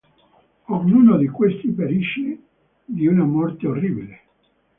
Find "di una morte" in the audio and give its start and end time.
2.85-3.67